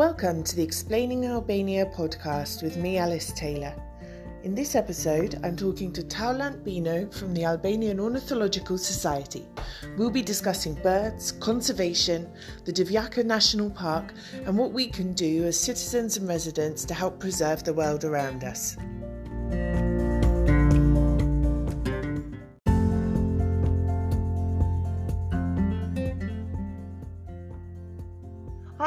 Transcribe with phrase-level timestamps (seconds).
[0.00, 3.74] Welcome to the Explaining Albania podcast with me, Alice Taylor.
[4.44, 9.46] In this episode, I'm talking to Taulant Bino from the Albanian Ornithological Society.
[9.98, 12.32] We'll be discussing birds, conservation,
[12.64, 14.14] the Divjaka National Park,
[14.46, 18.42] and what we can do as citizens and residents to help preserve the world around
[18.42, 18.78] us.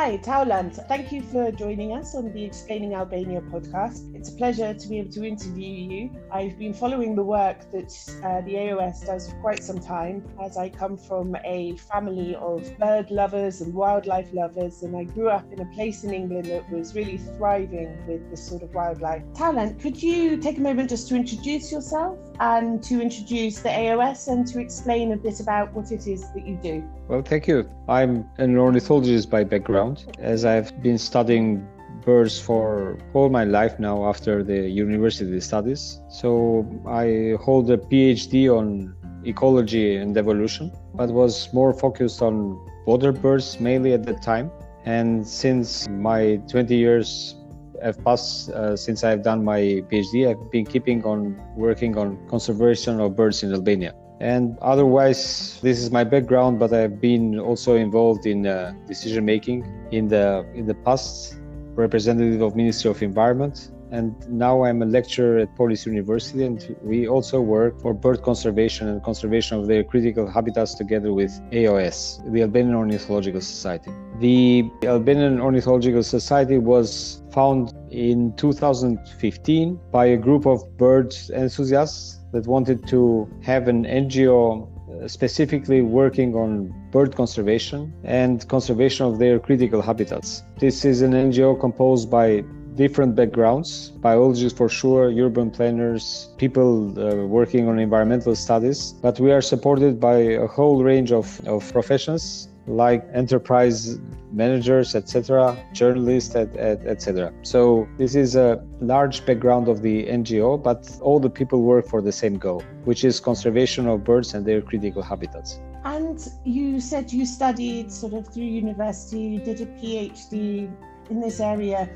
[0.03, 0.85] Hi, Taulant.
[0.89, 4.13] Thank you for joining us on the Explaining Albania podcast.
[4.13, 6.09] It's a pleasure to be able to interview you.
[6.29, 10.57] I've been following the work that uh, the AOS does for quite some time, as
[10.57, 15.49] I come from a family of bird lovers and wildlife lovers, and I grew up
[15.53, 19.23] in a place in England that was really thriving with this sort of wildlife.
[19.35, 24.27] Taulant, could you take a moment just to introduce yourself and to introduce the AOS
[24.27, 26.83] and to explain a bit about what it is that you do?
[27.07, 27.69] Well, thank you.
[27.87, 31.67] I'm an ornithologist by background, as I've been studying
[32.05, 35.99] birds for all my life now after the university studies.
[36.09, 43.11] So I hold a PhD on ecology and evolution, but was more focused on water
[43.11, 44.51] birds mainly at that time.
[44.85, 47.35] And since my 20 years
[47.81, 52.99] have passed uh, since I've done my PhD, I've been keeping on working on conservation
[52.99, 53.93] of birds in Albania.
[54.23, 59.65] And otherwise, this is my background, but I've been also involved in uh, decision making
[59.91, 61.35] in the in the past,
[61.75, 67.05] representative of Ministry of Environment, and now I'm a lecturer at Polis University, and we
[67.05, 72.43] also work for bird conservation and conservation of their critical habitats together with AOS, the
[72.43, 73.91] Albanian Ornithological Society.
[74.21, 82.45] The Albanian Ornithological Society was found in 2015 by a group of bird enthusiasts that
[82.47, 84.67] wanted to have an NGO
[85.03, 90.43] uh, specifically working on bird conservation and conservation of their critical habitats.
[90.59, 92.43] This is an NGO composed by
[92.75, 99.31] different backgrounds biologists for sure urban planners people uh, working on environmental studies but we
[99.31, 103.99] are supported by a whole range of, of professions like enterprise
[104.31, 107.33] managers, etc., journalists, etc.
[107.43, 112.01] So this is a large background of the NGO, but all the people work for
[112.01, 115.59] the same goal, which is conservation of birds and their critical habitats.
[115.83, 120.71] And you said you studied sort of through university, you did a PhD
[121.09, 121.89] in this area.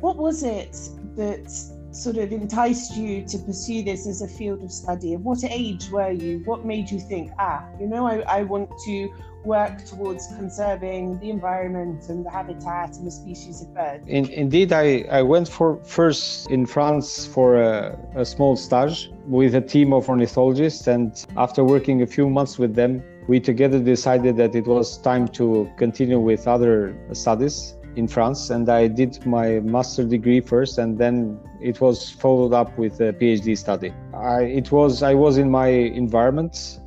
[0.00, 0.76] What was it
[1.16, 1.50] that
[1.92, 5.14] sort of enticed you to pursue this as a field of study?
[5.14, 6.42] At what age were you?
[6.44, 9.12] What made you think, ah, you know, I, I want to
[9.44, 14.06] work towards conserving the environment and the habitat and the species of birds?
[14.06, 19.54] In, indeed, I, I went for first in France for a, a small stage with
[19.54, 24.36] a team of ornithologists, and after working a few months with them, we together decided
[24.36, 29.60] that it was time to continue with other studies in France, and I did my
[29.60, 33.92] master degree first, and then it was followed up with a PhD study.
[34.14, 36.80] I, it was I was in my environment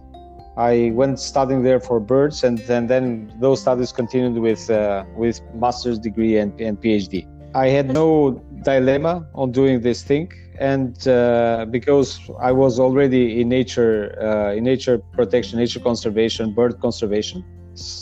[0.58, 6.00] I went studying there for birds, and then, those studies continued with uh, with master's
[6.00, 7.28] degree and, and PhD.
[7.54, 13.50] I had no dilemma on doing this thing, and uh, because I was already in
[13.50, 17.44] nature, uh, in nature protection, nature conservation, bird conservation,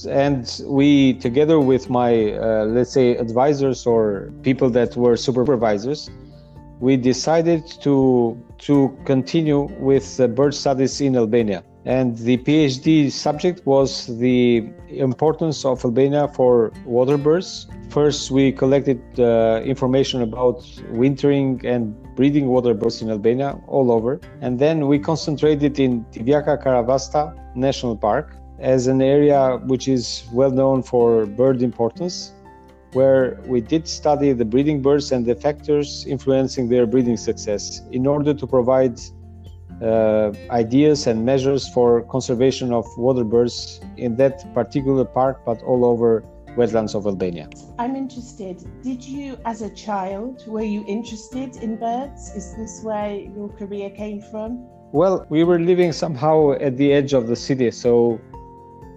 [0.07, 6.11] and we together with my uh, let's say advisors or people that were supervisors,
[6.79, 14.07] we decided to to continue with bird studies in Albania and the PhD subject was
[14.17, 17.67] the importance of Albania for water birds.
[17.89, 24.21] First, we collected uh, information about wintering and breeding water birds in Albania all over,
[24.41, 30.51] and then we concentrated in Divjaka Karavasta National Park as an area which is well
[30.51, 32.31] known for bird importance,
[32.93, 38.07] where we did study the breeding birds and the factors influencing their breeding success in
[38.07, 38.99] order to provide
[39.83, 45.83] Uh, ideas and measures for conservation of water birds in that particular park, but all
[45.83, 46.23] over
[46.55, 47.49] wetlands of Albania.
[47.79, 48.63] I'm interested.
[48.81, 52.33] Did you, as a child, were you interested in birds?
[52.35, 54.65] Is this where your career came from?
[54.93, 58.21] Well, we were living somehow at the edge of the city, so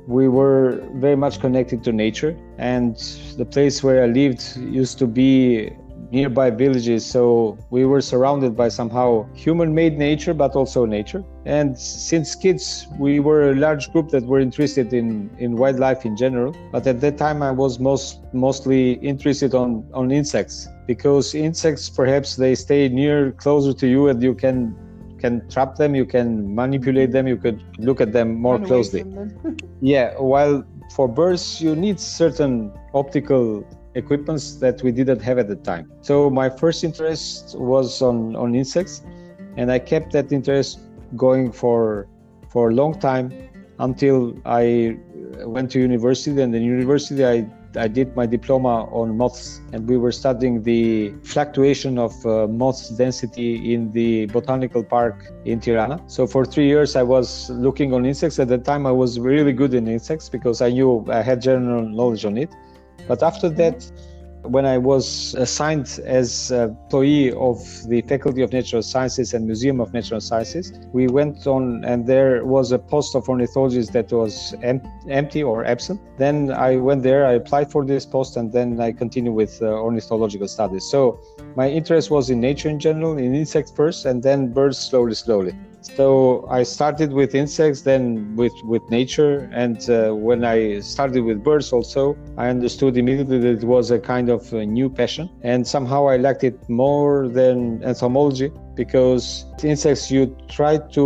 [0.07, 2.39] we were very much connected to nature.
[2.59, 2.97] And
[3.37, 5.73] the place where I lived used to be
[6.11, 7.05] nearby villages.
[7.05, 11.25] So we were surrounded by somehow human made nature, but also nature.
[11.45, 16.17] And since kids, we were a large group that were interested in, in wildlife in
[16.17, 16.55] general.
[16.73, 22.37] But at that time, I was most, mostly interested on, on insects because insects, perhaps
[22.37, 24.77] they stay near, closer to you, and you can
[25.19, 29.03] can trap them, you can manipulate them, you could look at them more closely.
[29.81, 30.63] yeah, while
[30.95, 33.65] for birds, you need certain optical
[33.97, 35.91] equipments that we didn't have at the time.
[36.03, 39.03] So my first interest was on, on insects,
[39.57, 40.81] and I kept that interest
[41.17, 42.07] going for
[42.49, 43.33] for a long time
[43.79, 44.99] until I
[45.45, 46.41] went to university.
[46.41, 47.47] And in university, I
[47.77, 52.89] I did my diploma on moths, and we were studying the fluctuation of uh, moths
[52.89, 56.01] density in the botanical park in Tirana.
[56.07, 58.39] So for three years, I was looking on insects.
[58.39, 61.83] At the time, I was really good in insects because I knew I had general
[61.83, 62.51] knowledge on it.
[63.09, 63.91] But after that,
[64.49, 67.59] when I was assigned as employee of
[67.89, 72.45] the Faculty of Natural Sciences and Museum of Natural Sciences, we went on and there
[72.45, 76.01] was a post of ornithologist that was em- empty or absent.
[76.17, 79.67] Then I went there, I applied for this post, and then I continued with uh,
[79.67, 80.85] ornithological studies.
[80.85, 81.19] So
[81.57, 85.55] my interest was in nature in general, in insects first, and then birds slowly, slowly.
[85.95, 91.45] So I started with insects, then with with nature, and uh, when I started with
[91.45, 95.67] birds, also I understood immediately that it was a kind of a new passion, and
[95.67, 101.05] somehow I liked it more than entomology because insects you try to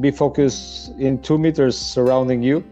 [0.00, 2.62] be focused in two meters surrounding you,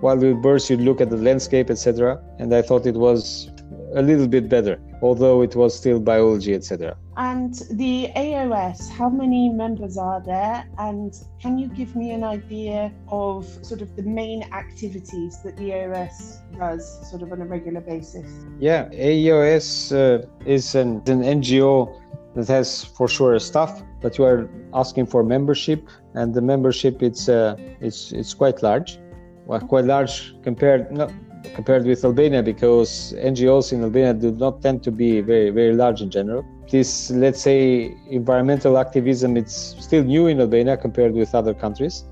[0.00, 2.18] while with birds you look at the landscape, etc.
[2.38, 3.50] And I thought it was
[3.94, 6.96] a little bit better, although it was still biology, etc.
[7.16, 10.66] And the AOS, how many members are there?
[10.78, 15.70] And can you give me an idea of sort of the main activities that the
[15.70, 18.30] AOS does sort of on a regular basis?
[18.58, 22.00] Yeah, AOS uh, is an, an NGO
[22.34, 27.02] that has for sure a staff, but you are asking for membership, and the membership
[27.02, 28.98] it's uh, it's it's quite large,
[29.46, 30.92] well, quite large compared.
[30.92, 31.10] No,
[31.54, 36.00] compared with Albania because NGOs in Albania do not tend to be very very large
[36.02, 36.44] in general.
[36.70, 42.04] This let's say environmental activism it's still new in Albania compared with other countries,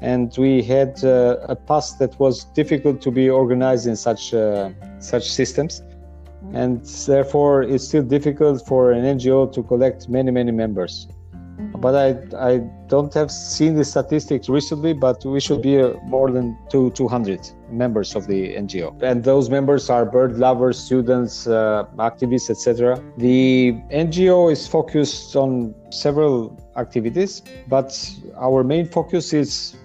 [0.00, 4.70] and we had uh, a past that was difficult to be organized in such uh,
[4.98, 5.82] such systems,
[6.52, 11.08] and therefore it's still difficult for an NGO to collect many many members.
[11.80, 12.08] But I,
[12.52, 17.40] I don't have seen the statistics recently, but we should be more than two, 200
[17.70, 19.02] members of the NGO.
[19.02, 23.02] And those members are bird lovers, students, uh, activists, etc.
[23.16, 27.90] The NGO is focused on several activities, but
[28.36, 29.76] our main focus is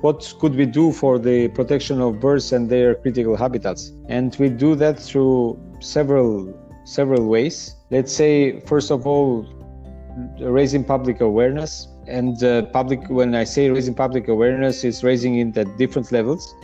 [0.00, 3.92] what could we do for the protection of birds and their critical habitats?
[4.08, 6.54] And we do that through several
[6.84, 7.74] several ways.
[7.90, 9.46] Let's say, first of all,
[10.40, 11.88] raising public awareness.
[12.06, 16.54] And uh, public when i say raising public awareness is raising it at different levels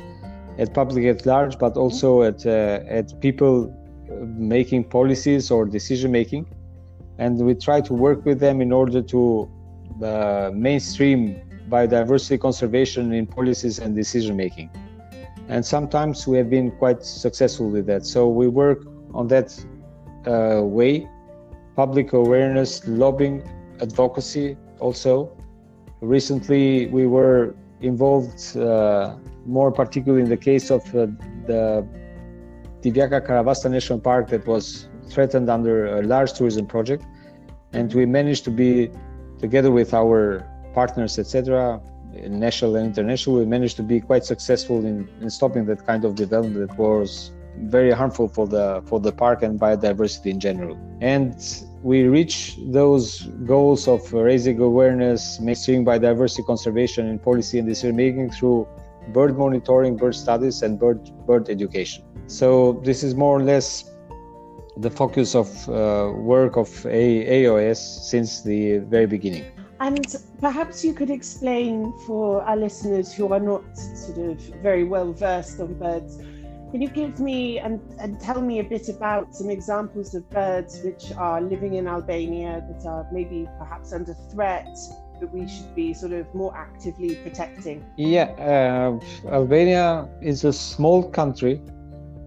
[0.58, 3.70] at public at large but also at uh, at people
[4.36, 6.46] making policies or decision making.
[7.18, 9.50] And we try to work with them in order to
[10.02, 14.70] uh, mainstream biodiversity conservation in policies and decision making.
[15.48, 18.04] And sometimes we have been quite successful with that.
[18.06, 19.48] So we work on that
[20.26, 21.08] uh, way
[21.76, 23.43] public awareness, lobbying,
[23.81, 25.37] advocacy also.
[26.00, 29.17] Recently, we were involved uh,
[29.47, 31.06] more particularly in the case of uh,
[31.47, 31.87] the
[32.82, 37.05] Divjaka Karavasta National Park that was threatened under a large tourism project.
[37.73, 38.91] And we managed to be,
[39.38, 41.81] together with our partners, etc.,
[42.29, 46.15] national and international, we managed to be quite successful in, in stopping that kind of
[46.15, 50.76] development that was very harmful for the for the park and biodiversity in general.
[51.00, 51.34] And
[51.82, 58.30] we reach those goals of raising awareness, mainstreaming biodiversity conservation in policy and decision making
[58.30, 58.66] through
[59.12, 62.04] bird monitoring, bird studies, and bird bird education.
[62.26, 63.90] So this is more or less
[64.76, 69.44] the focus of uh, work of AOS since the very beginning.
[69.80, 70.06] And
[70.40, 75.61] perhaps you could explain for our listeners who are not sort of very well versed
[75.61, 76.18] on birds
[76.75, 80.81] can you give me and, and tell me a bit about some examples of birds
[80.83, 84.76] which are living in Albania that are maybe perhaps under threat
[85.21, 87.87] that we should be sort of more actively protecting?
[87.97, 91.62] Yeah, uh, Albania is a small country,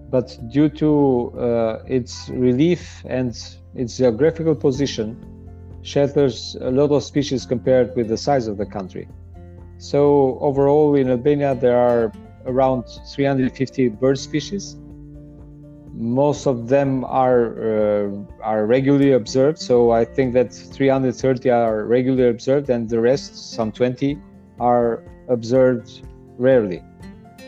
[0.08, 3.38] but due to uh, its relief and
[3.74, 5.14] its geographical position,
[5.82, 9.08] shelters a lot of species compared with the size of the country.
[9.76, 12.10] So overall in Albania there are
[12.48, 14.76] around 350 bird species.
[15.92, 18.10] Most of them are uh,
[18.42, 23.72] are regularly observed, so I think that 330 are regularly observed, and the rest, some
[23.72, 24.18] 20,
[24.60, 26.06] are observed
[26.38, 26.82] rarely.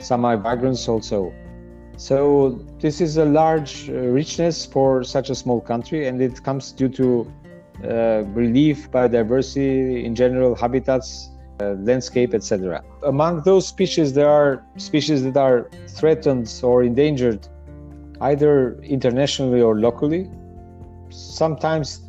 [0.00, 1.32] Some are vagrants also.
[1.96, 6.72] So this is a large uh, richness for such a small country, and it comes
[6.72, 7.30] due to
[7.84, 11.30] uh, relief, biodiversity in general, habitats,
[11.60, 12.82] uh, landscape, etc.
[13.04, 17.46] Among those species, there are species that are threatened or endangered
[18.20, 20.30] either internationally or locally.
[21.10, 22.00] Sometimes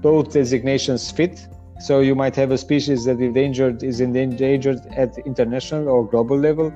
[0.00, 1.46] both designations fit.
[1.80, 6.72] So you might have a species that endangered is endangered at international or global level,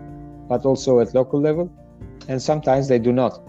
[0.49, 1.71] but also at local level,
[2.29, 3.41] and sometimes they do not.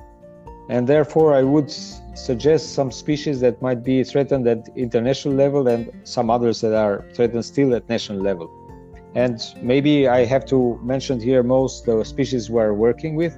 [0.70, 5.92] And therefore, I would suggest some species that might be threatened at international level and
[6.04, 8.52] some others that are threatened still at national level.
[9.16, 13.38] And maybe I have to mention here most the species we're working with.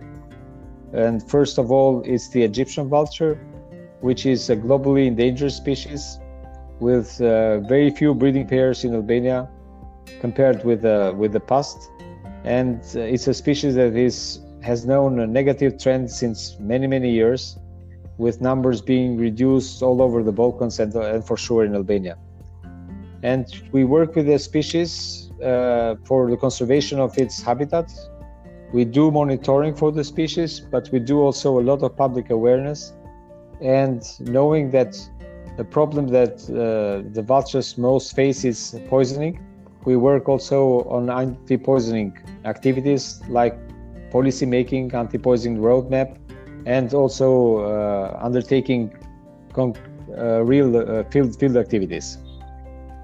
[0.93, 3.35] And first of all, it's the Egyptian vulture,
[4.01, 6.19] which is a globally endangered species
[6.79, 9.49] with uh, very few breeding pairs in Albania
[10.21, 11.77] compared with uh, with the past.
[12.43, 17.11] And uh, it's a species that is has known a negative trend since many many
[17.11, 17.57] years,
[18.17, 22.17] with numbers being reduced all over the Balkans and, and for sure in Albania.
[23.23, 27.91] And we work with the species uh, for the conservation of its habitat.
[28.71, 32.93] We do monitoring for the species, but we do also a lot of public awareness.
[33.61, 34.95] And knowing that
[35.57, 39.43] the problem that uh, the vultures most face is poisoning,
[39.85, 43.57] we work also on anti-poisoning activities like
[44.11, 46.17] policy making, anti-poisoning roadmap,
[46.65, 48.93] and also uh, undertaking
[49.57, 52.17] uh, real uh, field field activities.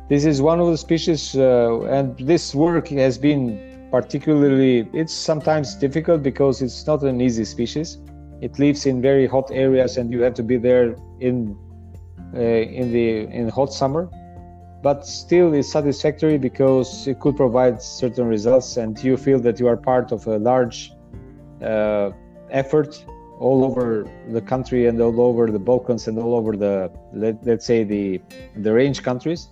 [0.07, 4.87] This is one of the species, uh, and this work has been particularly.
[4.93, 7.97] It's sometimes difficult because it's not an easy species.
[8.39, 11.57] It lives in very hot areas, and you have to be there in
[12.35, 14.07] uh, in the in hot summer.
[14.83, 19.67] But still, it's satisfactory because it could provide certain results, and you feel that you
[19.67, 20.91] are part of a large
[21.63, 22.11] uh,
[22.51, 23.03] effort
[23.39, 27.65] all over the country and all over the Balkans and all over the let, let's
[27.65, 28.21] say the
[28.57, 29.49] the range countries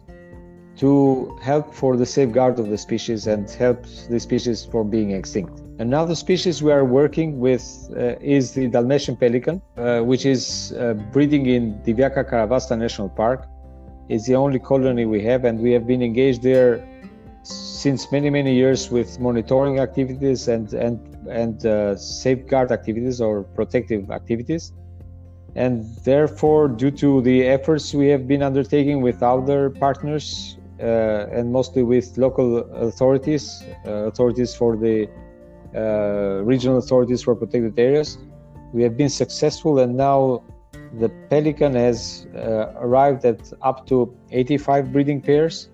[0.78, 5.62] to help for the safeguard of the species and help the species from being extinct.
[5.80, 10.94] Another species we are working with uh, is the Dalmatian pelican, uh, which is uh,
[11.12, 13.48] breeding in Divjaka Karavasta National Park.
[14.10, 16.88] It's the only colony we have, and we have been engaged there
[17.44, 21.00] since many many years with monitoring activities and and
[21.30, 24.72] and uh, safeguard activities or protective activities
[25.56, 31.84] and therefore due to the efforts we have been undertaking with other partners and mostly
[31.84, 35.08] with local authorities, uh, authorities for the
[35.76, 38.18] uh, regional authorities for protected areas.
[38.74, 40.44] We have been successful, and now
[41.00, 45.70] the pelican has arrived at up to 85 breeding pairs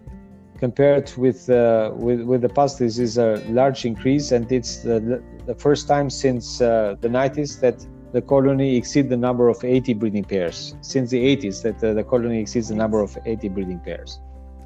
[0.60, 2.80] compared with, uh, with with the past.
[2.80, 7.60] This is a large increase and it's the, the first time since uh, the 90s
[7.62, 10.76] that the colony exceeds the number of 80 breeding pairs.
[10.82, 14.20] Since the 80s that uh, the colony exceeds the number of 80 breeding pairs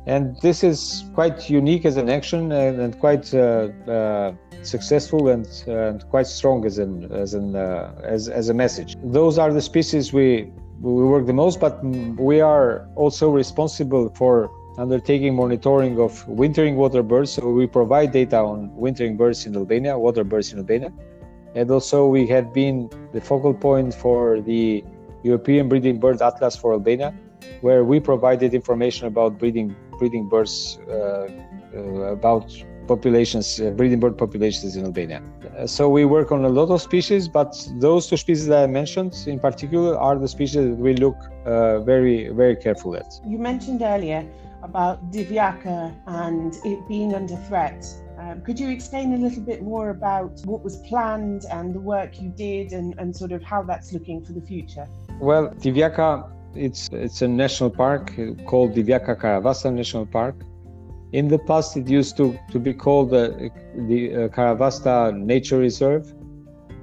[0.05, 5.48] and this is quite unique as an action and, and quite uh, uh, successful and,
[5.67, 8.98] and, quite strong as an as an uh, as, as a message.
[9.03, 11.83] Those are the species we we work the most but
[12.19, 17.31] we are also responsible for undertaking monitoring of wintering water birds.
[17.31, 20.91] So we provide data on wintering birds in albania water birds in albania.
[21.55, 24.83] And also we have been the focal point for the
[25.24, 27.13] european breeding bird atlas for albania
[27.62, 31.27] where we provided information about breeding breeding birds uh,
[31.75, 31.79] uh,
[32.17, 32.51] about
[32.88, 35.21] populations, uh, breeding bird populations in Albania.
[35.65, 39.13] so we work on a lot of species, but those two species that I mentioned
[39.25, 41.15] in particular are the species that we look
[41.85, 43.09] very, very careful at.
[43.25, 44.21] You mentioned earlier
[44.63, 47.85] about Divjaka and it being under threat.
[48.17, 52.21] Um, could you explain a little bit more about what was planned and the work
[52.21, 54.88] you did and, and sort of how that's looking for the future?
[55.19, 58.13] Well, Divjaka it's it's a national park
[58.45, 60.36] called Divjaka Karavasta National Park.
[61.12, 63.29] In the past, it used to, to be called uh,
[63.88, 66.12] the uh, Karavasta Nature Reserve.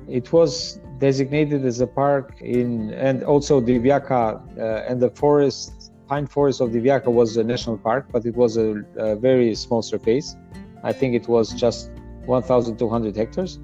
[0.09, 6.27] It was designated as a park in, and also Divjaka uh, and the forest, pine
[6.27, 10.37] forest of Divjaka was a national park, but it was a, a very small surface.
[10.85, 11.91] I think it was just
[12.27, 13.59] 1,200 hectares.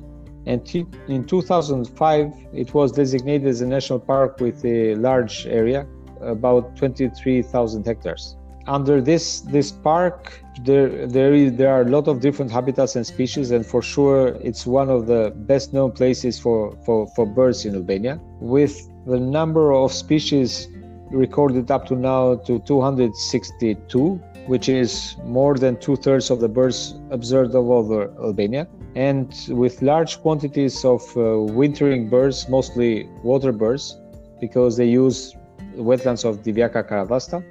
[0.46, 0.68] And
[1.08, 5.86] in 2005, it was designated as a national park with a large area
[6.20, 8.37] about 23,000 hectares.
[8.66, 13.06] Under this this park, there there is there are a lot of different habitats and
[13.06, 17.64] species, and for sure it's one of the best known places for for, for birds
[17.64, 18.18] in Albania.
[18.40, 18.75] With
[19.06, 20.66] the number of species
[21.11, 26.99] recorded up to now to 262, which is more than two thirds of the birds
[27.11, 28.66] observed all over Albania.
[28.96, 33.96] And with large quantities of uh, wintering birds, mostly water birds,
[34.40, 35.36] because they use
[35.76, 37.45] wetlands of Divjaka Karavasta,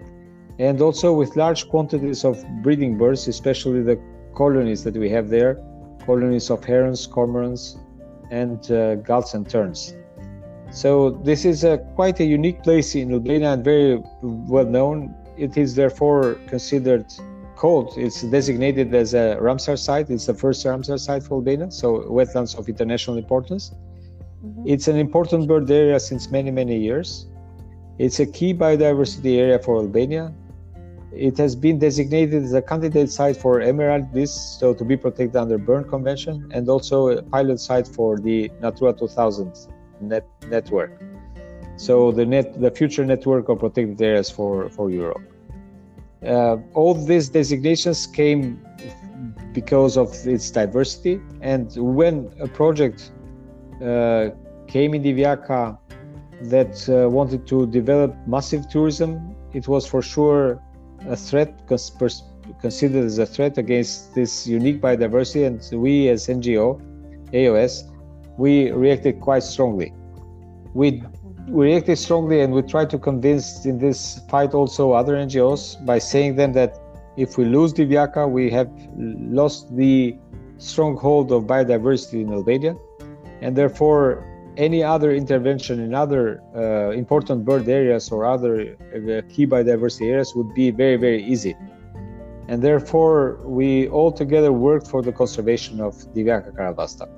[0.59, 3.99] and also with large quantities of breeding birds, especially the
[4.35, 5.55] colonies that we have there,
[6.05, 7.77] colonies of herons, cormorants,
[8.31, 9.95] and uh, gulls and terns.
[10.71, 15.15] So this is a quite a unique place in Albania and very well known.
[15.37, 17.05] It is therefore considered
[17.55, 17.93] called.
[17.97, 20.09] It's designated as a Ramsar site.
[20.09, 23.71] It's the first Ramsar site for Albania, so wetlands of international importance.
[24.43, 24.63] Mm-hmm.
[24.65, 27.27] It's an important bird area since many many years.
[27.97, 30.33] It's a key biodiversity area for Albania.
[31.13, 35.37] It has been designated as a candidate site for emerald list, so to be protected
[35.37, 39.69] under Berne Convention, and also a pilot site for the Natura 2000
[40.01, 41.01] net network.
[41.77, 45.23] So the net, the future network of protected areas for for Europe.
[46.25, 48.59] Uh, all these designations came
[49.53, 53.11] because of its diversity, and when a project
[53.81, 54.29] uh,
[54.67, 55.77] came in Divjaka
[56.41, 60.61] that uh, wanted to develop massive tourism, it was for sure
[61.07, 61.67] a threat
[62.61, 65.45] considered as a threat against this unique biodiversity.
[65.45, 66.81] And we as ngo
[67.33, 67.83] aos
[68.37, 69.93] we reacted quite strongly.
[70.73, 71.01] We,
[71.47, 75.99] we reacted strongly and we tried to convince in this fight also other ngos by
[75.99, 76.77] saying them that
[77.17, 80.17] if we lose divjaka we have lost the
[80.57, 82.75] stronghold of biodiversity in albania.
[83.41, 84.23] And therefore
[84.57, 90.33] any other intervention in other uh, important bird areas or other uh, key biodiversity areas
[90.35, 91.55] would be very, very easy.
[92.47, 97.09] And therefore, we all together worked for the conservation of Divjaka Karavasta.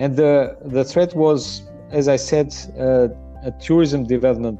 [0.00, 3.08] And the, the threat was, as I said, uh,
[3.42, 4.58] a tourism development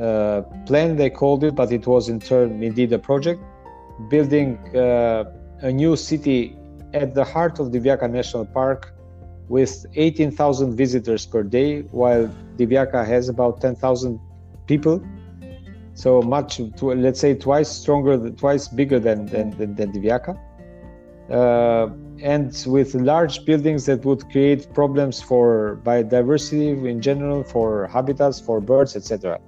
[0.00, 3.42] uh, plan, they called it, but it was in turn indeed a project,
[4.08, 5.24] building uh,
[5.62, 6.56] a new city
[6.92, 8.94] at the heart of Divjaka National Park
[9.50, 14.18] with 18,000 visitors per day, while Divjaka has about 10,000
[14.68, 15.02] people.
[15.94, 19.90] So much, let's say, twice stronger, twice bigger than than, than, than.
[21.30, 21.88] Uh,
[22.22, 28.60] and with large buildings that would create problems for biodiversity in general, for habitats, for
[28.60, 29.40] birds, etc.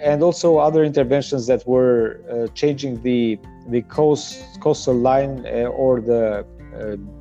[0.00, 6.00] And also other interventions that were uh, changing the the coast coastal line uh, or
[6.00, 6.46] the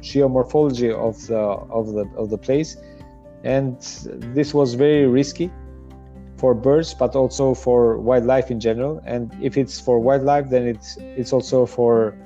[0.02, 2.78] geomorphology of the of the of the place,
[3.44, 3.80] and
[4.36, 5.52] this was very risky
[6.38, 9.02] for birds, but also for wildlife in general.
[9.06, 12.18] And if it's for wildlife, then it's it's also for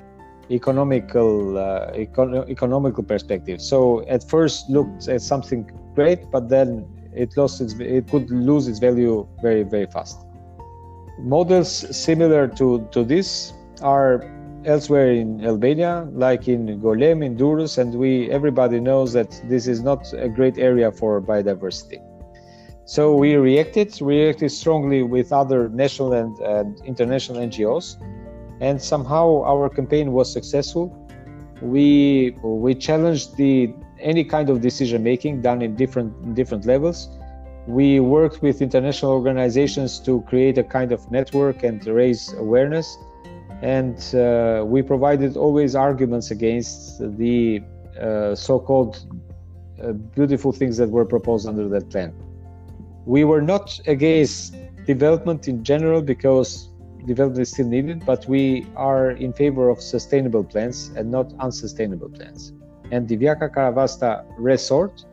[0.50, 3.60] economical uh, econ- economical perspective.
[3.60, 8.68] So at first looked at something great, but then it lost its it could lose
[8.68, 10.18] its value very very fast.
[11.18, 14.24] Models similar to to this are
[14.64, 19.82] elsewhere in Albania, like in Golem, in Durrës, and we everybody knows that this is
[19.82, 22.02] not a great area for biodiversity.
[22.84, 27.96] So we reacted, reacted strongly with other national and, and international NGOs,
[28.60, 30.86] and somehow our campaign was successful.
[31.60, 37.08] We we challenged the any kind of decision making done in different different levels.
[37.66, 42.96] We worked with international organizations to create a kind of network and raise awareness
[43.62, 47.60] and uh, we provided always arguments against the
[48.00, 49.06] uh, so-called
[49.82, 52.12] uh, beautiful things that were proposed under that plan.
[53.04, 54.54] We were not against
[54.86, 56.68] development in general because
[57.06, 62.10] development is still needed, but we are in favor of sustainable plans and not unsustainable
[62.10, 62.52] plans.
[62.90, 65.04] And Divjaka Karavasta Resort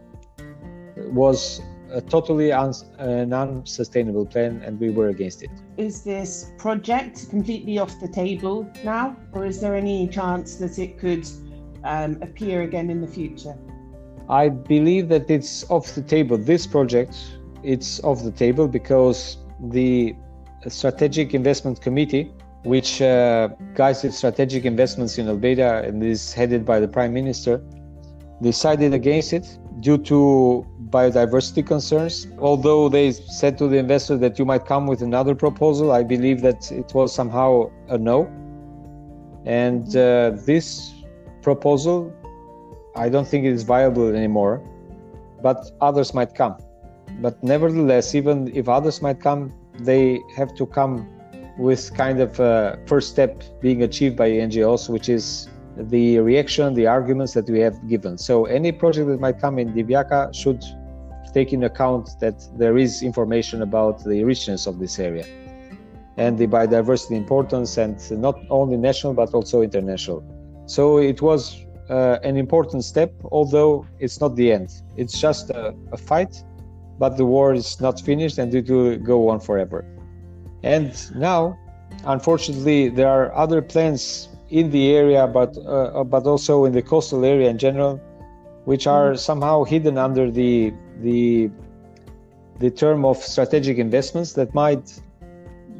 [0.98, 1.62] was
[1.96, 5.50] a totally unsustainable plan, and we were against it.
[5.78, 11.00] Is this project completely off the table now, or is there any chance that it
[11.00, 11.26] could
[11.86, 13.56] um, appear again in the future?
[14.30, 16.38] I believe that it's off the table.
[16.38, 17.16] This project,
[17.64, 19.38] it's off the table because
[19.70, 20.16] the
[20.68, 26.88] Strategic Investment Committee, which uh, guides strategic investments in Albania and is headed by the
[26.88, 27.64] Prime Minister,
[28.42, 32.28] decided against it due to biodiversity concerns.
[32.40, 36.42] Although they said to the investor that you might come with another proposal, I believe
[36.42, 38.32] that it was somehow a no.
[39.46, 40.94] And uh, this
[41.42, 42.14] proposal,
[42.96, 44.64] I don't think it is viable anymore,
[45.42, 46.56] but others might come.
[47.22, 51.08] But nevertheless, even if others might come, they have to come
[51.58, 56.88] with kind of a first step being achieved by NGOs, which is the reaction, the
[56.88, 58.18] arguments that we have given.
[58.18, 60.64] So any project that might come in Divjaka should
[61.34, 65.26] take in account that there is information about the richness of this area
[66.18, 70.24] and the biodiversity importance and not only national but also international.
[70.66, 74.70] So it was uh, an important step, although it's not the end.
[74.96, 76.44] It's just a, a fight,
[76.98, 79.86] but the war is not finished and it will go on forever.
[80.64, 81.58] And now,
[82.06, 87.26] unfortunately, there are other plans in the area, but uh, but also in the coastal
[87.26, 88.00] area in general,
[88.63, 89.20] which are mm.
[89.20, 91.50] somehow hidden under the the
[92.60, 94.86] the term of strategic investments that might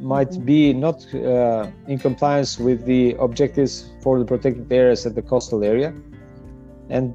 [0.00, 0.44] might mm-hmm.
[0.44, 5.64] be not uh, in compliance with the objectives for the protected areas at the coastal
[5.64, 5.94] area.
[6.90, 7.14] And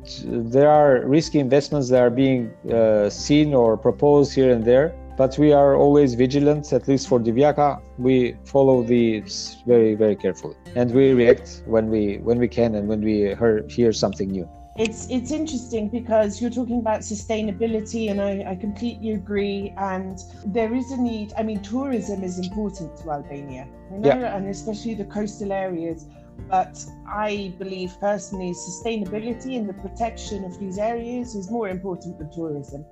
[0.55, 5.37] there are risky investments that are being uh, seen or proposed here and there, but
[5.37, 7.81] we are always vigilant, at least for Divjaka.
[7.97, 12.87] We follow these very, very carefully, and we react when we when we can and
[12.87, 14.49] when we hear, hear something new.
[14.77, 19.73] It's it's interesting because you're talking about sustainability and I, I completely agree.
[19.77, 24.35] And there is a need i mean tourism is important to albania you know yeah.
[24.35, 26.07] and especially the coastal areas.
[26.49, 32.31] But i believe personally sustainability and the protection of these areas is more important than
[32.31, 32.85] tourism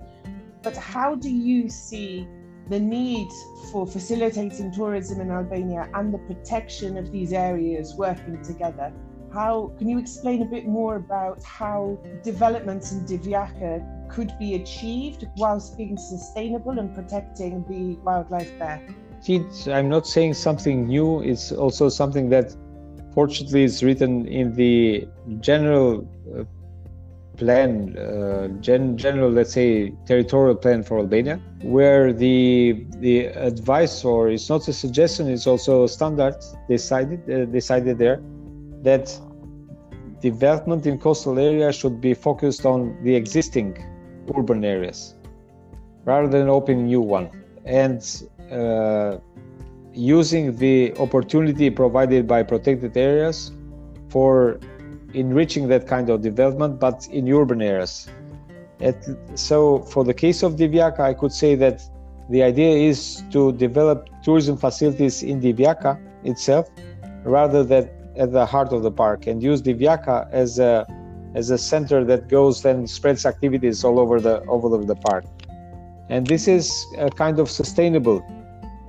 [0.62, 2.28] but how do you see
[2.70, 3.28] the need
[3.72, 8.94] for facilitating tourism in albania and the protection of these areas working together
[9.34, 15.28] how can you explain a bit more about how developments in Divjaka could be achieved
[15.38, 18.82] whilst being sustainable and protecting the wildlife there?
[19.68, 21.22] I'm not saying something new.
[21.22, 22.56] It's also something that,
[23.14, 25.08] fortunately, is written in the
[25.40, 26.08] general
[27.40, 33.16] plan, uh, gen- general, let's say, territorial plan for Albania, where the the
[33.52, 36.36] advice or it's not a suggestion, it's also a standard
[36.68, 38.20] decided uh, decided there
[38.90, 39.06] that
[40.22, 43.70] development in coastal areas should be focused on the existing
[44.38, 45.16] urban areas
[46.04, 47.28] rather than opening new one.
[47.66, 48.02] And
[48.52, 49.18] uh,
[49.94, 53.52] using the opportunity provided by protected areas
[54.10, 54.60] for
[55.14, 58.10] enriching that kind of development but in urban areas
[58.80, 58.98] At,
[59.36, 61.82] so for the case of Divjaka I could say that
[62.30, 66.70] the idea is to develop tourism facilities in Divjaka itself
[67.24, 70.88] rather than at the heart of the park and use Divjaka as a
[71.36, 75.26] as a center that goes and spreads activities all over the all over the park.
[76.10, 78.24] And this is a kind of sustainable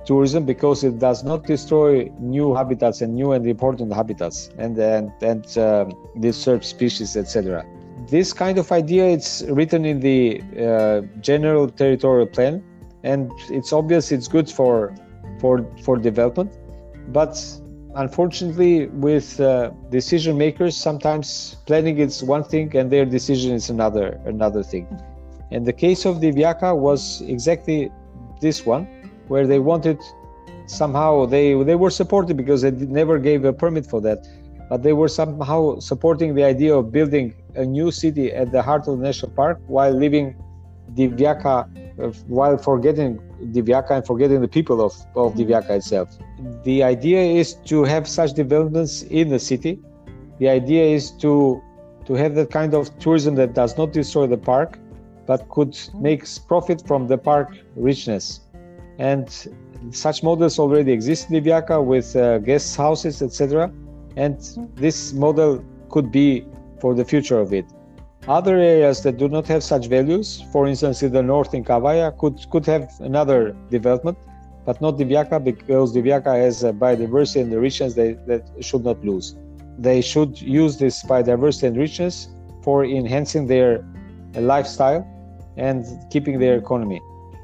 [0.05, 5.11] tourism because it does not destroy new habitats and new and important habitats and and
[5.21, 7.65] and um, disturb species, etc.
[8.07, 12.63] This kind of idea it's written in the uh, general territorial plan,
[13.03, 14.93] and it's obvious it's good for
[15.39, 16.57] for for development,
[17.09, 17.33] but
[17.95, 24.19] unfortunately with uh, decision makers sometimes planning is one thing and their decision is another
[24.25, 24.87] another thing.
[25.51, 27.91] And the case of Divjaka was exactly
[28.39, 28.87] this one
[29.31, 29.99] where they wanted
[30.65, 34.19] somehow they they were supported because they never gave a permit for that
[34.69, 38.87] but they were somehow supporting the idea of building a new city at the heart
[38.87, 40.27] of the national park while leaving
[40.95, 43.11] Divjaka uh, while forgetting
[43.55, 46.09] Divjaka and forgetting the people of, of Divjaka itself
[46.63, 49.79] the idea is to have such developments in the city.
[50.39, 51.61] The idea is to
[52.05, 54.79] to have that kind of tourism that does not destroy the park,
[55.27, 58.41] but could make profit from the park richness.
[59.01, 59.27] And
[59.89, 63.71] such models already exist in Divjaka with uh, guest houses, etc.
[64.15, 64.37] And
[64.75, 66.45] this model could be
[66.79, 67.65] for the future of it.
[68.27, 72.15] Other areas that do not have such values, for instance, in the north in Kavaja,
[72.19, 74.17] could could have another development
[74.65, 79.35] but not Divjaka because Divjaka has biodiversity and the richness they, that should not lose.
[79.79, 82.29] They should use this biodiversity and richness
[82.61, 83.83] for enhancing their
[84.35, 85.01] lifestyle
[85.57, 87.01] and keeping their economy.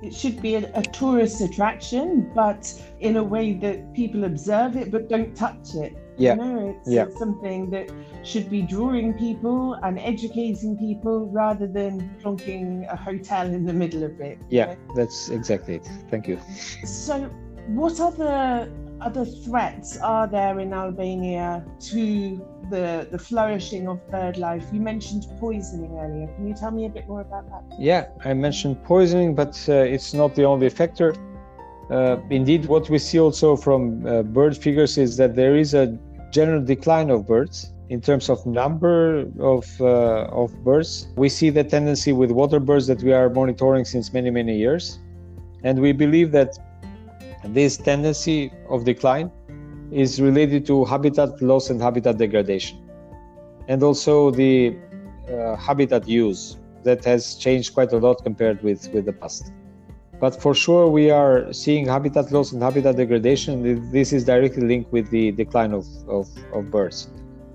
[0.07, 4.89] It should be a, a tourist attraction, but in a way that people observe it
[4.89, 5.97] but don't touch it.
[6.15, 6.35] Yeah.
[6.35, 7.03] You know, it's, yeah.
[7.03, 7.91] it's something that
[8.23, 14.03] should be drawing people and educating people rather than plonking a hotel in the middle
[14.05, 14.39] of it.
[14.49, 14.77] Yeah, know?
[14.95, 15.89] that's exactly it.
[16.09, 16.39] Thank you.
[16.85, 17.25] So,
[17.67, 24.65] what other other threats are there in Albania to the the flourishing of bird life?
[24.71, 26.27] You mentioned poisoning earlier.
[26.35, 27.79] Can you tell me a bit more about that?
[27.79, 31.15] Yeah, I mentioned poisoning, but uh, it's not the only factor.
[31.89, 35.97] Uh, indeed, what we see also from uh, bird figures is that there is a
[36.31, 41.07] general decline of birds in terms of number of uh, of birds.
[41.15, 44.99] We see the tendency with water birds that we are monitoring since many many years,
[45.63, 46.57] and we believe that
[47.45, 49.31] this tendency of decline
[49.91, 52.77] is related to habitat loss and habitat degradation,
[53.67, 54.75] and also the
[55.31, 59.51] uh, habitat use that has changed quite a lot compared with with the past.
[60.19, 63.91] But for sure, we are seeing habitat loss and habitat degradation.
[63.91, 67.09] This is directly linked with the decline of, of, of birds.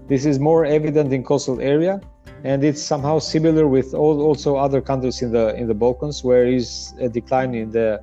[0.07, 2.01] This is more evident in coastal area,
[2.45, 6.47] and it's somehow similar with all, also other countries in the in the Balkans, where
[6.47, 8.01] is a decline in the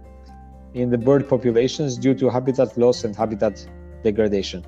[0.73, 3.65] in the bird populations due to habitat loss and habitat
[4.03, 4.65] degradation.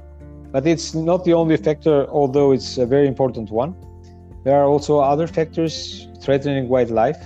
[0.52, 3.76] But it's not the only factor, although it's a very important one.
[4.44, 7.22] There are also other factors threatening wildlife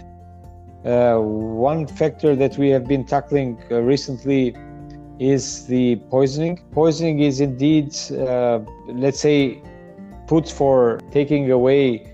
[0.85, 4.55] Uh, one factor that we have been tackling uh, recently
[5.17, 6.61] is the poisoning.
[6.71, 9.63] Poisoning is indeed, uh, let's say,
[10.27, 12.05] put for taking away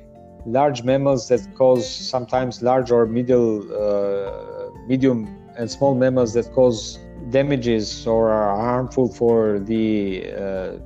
[0.46, 5.28] large mammals that cause sometimes large or middle, uh, medium
[5.58, 6.98] and small mammals that cause
[7.32, 10.78] damages or are harmful for the uh,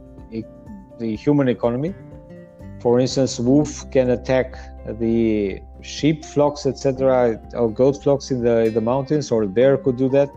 [1.00, 1.94] the human economy.
[2.80, 4.56] For instance, wolf can attack
[5.00, 9.98] the sheep flocks, etc., or goat flocks in the in the mountains, or bear could
[9.98, 10.30] do that.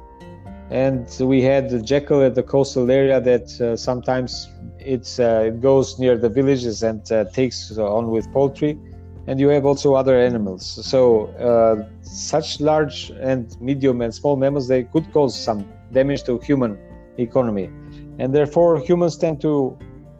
[0.70, 5.60] And we had the jackal at the coastal area that uh, sometimes it's uh, it
[5.60, 8.78] goes near the villages and uh, takes on with poultry.
[9.26, 10.64] And you have also other animals.
[10.86, 16.38] So uh, such large and medium and small mammals they could cause some damage to
[16.38, 16.78] human
[17.18, 17.70] economy,
[18.18, 19.78] and therefore humans tend to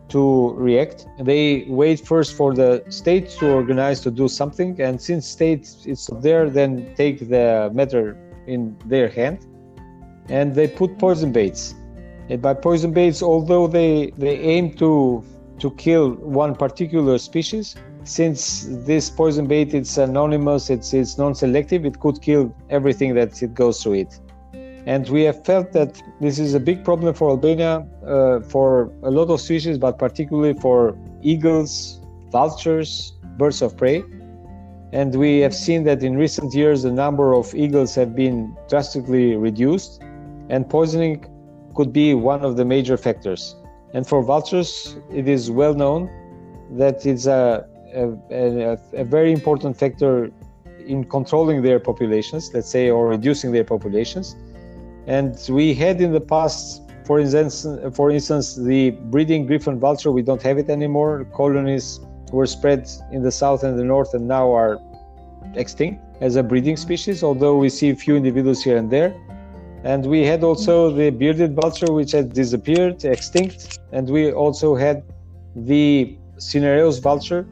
[0.08, 1.06] to react.
[1.20, 6.08] They wait first for the state to organize to do something, and since state is
[6.20, 9.46] there, then take the matter in their hand,
[10.28, 11.74] and they put poison baits.
[12.30, 15.22] And by poison baits, although they they aim to
[15.58, 22.00] to kill one particular species, since this poison bait it's anonymous, it's it's non-selective, it
[22.00, 24.20] could kill everything that it goes through it.
[24.88, 29.10] And we have felt that this is a big problem for Albania uh, for a
[29.10, 32.00] lot of species, but particularly for eagles,
[32.32, 34.02] vultures, birds of prey.
[34.94, 39.36] And we have seen that in recent years, the number of eagles have been drastically
[39.36, 40.00] reduced,
[40.48, 41.26] and poisoning
[41.74, 43.54] could be one of the major factors.
[43.92, 46.08] And for vultures, it is well known
[46.78, 50.30] that it's a, a, a, a very important factor
[50.86, 54.34] in controlling their populations, let's say, or reducing their populations.
[55.08, 57.66] And we had in the past, for instance,
[57.96, 60.12] for instance, the breeding griffon vulture.
[60.12, 61.24] We don't have it anymore.
[61.34, 64.78] Colonies were spread in the south and the north, and now are
[65.54, 67.22] extinct as a breeding species.
[67.22, 69.16] Although we see a few individuals here and there.
[69.82, 73.78] And we had also the bearded vulture, which had disappeared, extinct.
[73.92, 75.04] And we also had
[75.56, 77.44] the cinereous vulture,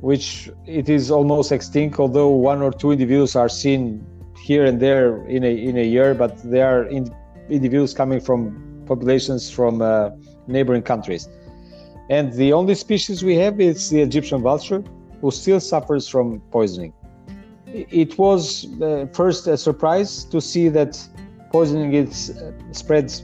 [0.00, 4.06] which it is almost extinct, although one or two individuals are seen
[4.44, 7.02] here and there in a in a year, but they are in,
[7.48, 8.38] individuals coming from
[8.86, 10.10] populations from uh,
[10.46, 11.28] neighboring countries.
[12.10, 14.82] And the only species we have is the Egyptian vulture,
[15.20, 16.92] who still suffers from poisoning.
[18.02, 18.42] It was
[18.82, 20.92] uh, first a surprise to see that
[21.50, 23.22] poisoning is uh, spreads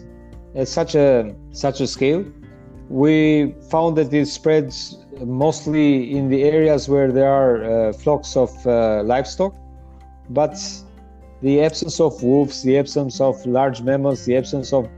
[0.54, 2.24] at such a such a scale.
[2.88, 4.96] We found that it spreads
[5.44, 9.54] mostly in the areas where there are uh, flocks of uh, livestock,
[10.30, 10.56] but
[11.42, 14.88] the absence of wolves, the absence of large mammals, the absence of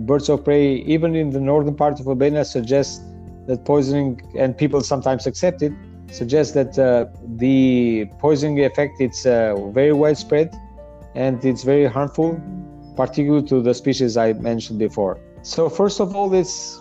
[0.00, 3.02] birds of prey, even in the northern part of Albania, suggests
[3.46, 5.72] that poisoning, and people sometimes accept it,
[6.10, 7.06] suggests that uh,
[7.36, 10.54] the poisoning effect is uh, very widespread
[11.14, 12.40] and it's very harmful,
[12.96, 15.18] particularly to the species I mentioned before.
[15.42, 16.80] So, first of all, it's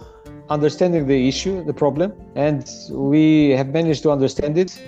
[0.50, 4.80] understanding the issue, the problem, and we have managed to understand it.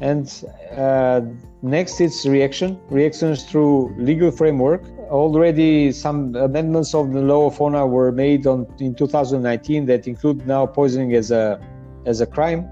[0.00, 0.44] And
[0.76, 1.20] uh,
[1.62, 2.80] Next, it's reaction.
[2.88, 4.82] Reactions through legal framework.
[5.10, 10.46] Already, some amendments of the law of fauna were made on in 2019 that include
[10.46, 11.60] now poisoning as a
[12.06, 12.66] as a crime,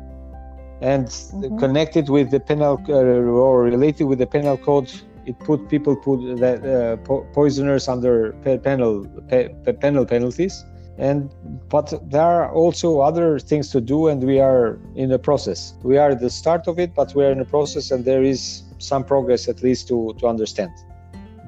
[0.80, 1.58] and mm-hmm.
[1.58, 4.90] connected with the penal uh, or related with the penal code.
[5.26, 10.64] It put people put that uh, po- poisoners under penal pe- penal penalties
[10.98, 11.30] and
[11.68, 15.74] but there are also other things to do and we are in the process.
[15.82, 18.22] We are at the start of it but we are in the process and there
[18.22, 20.72] is some progress at least to to understand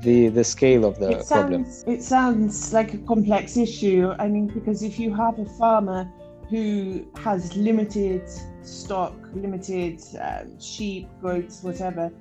[0.02, 1.66] the the scale of the it problem.
[1.86, 4.12] it sounds like a complex issue.
[4.18, 6.10] I mean because if you have a farmer
[6.48, 8.22] who has limited
[8.62, 12.12] stock limited um, sheep goats whatever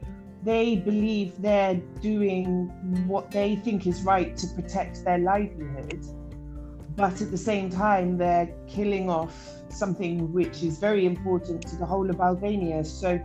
[0.43, 2.67] they believe they're doing
[3.07, 6.01] what they think is right to protect their livelihood
[6.99, 9.35] but at the same time they're killing off
[9.69, 13.19] something which is very important to the whole of albania so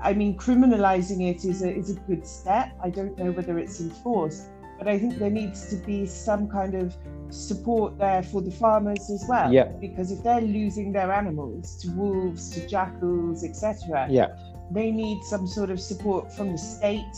[0.00, 2.70] I mean, criminalizing it is a, is a good step.
[2.82, 6.74] I don't know whether it's enforced, but I think there needs to be some kind
[6.74, 6.94] of
[7.30, 9.52] support there for the farmers as well.
[9.52, 9.64] Yeah.
[9.80, 14.36] Because if they're losing their animals to wolves, to jackals, etc., yeah.
[14.70, 17.16] they need some sort of support from the state